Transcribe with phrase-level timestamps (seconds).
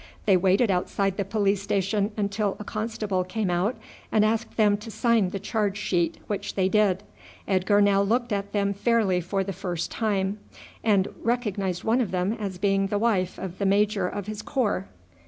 [0.25, 3.75] They waited outside the police station until a constable came out
[4.11, 7.03] and asked them to sign the charge sheet, which they did.
[7.47, 10.39] Edgar now looked at them fairly for the first time,
[10.83, 14.87] and recognized one of them as being the wife of the major of his corps.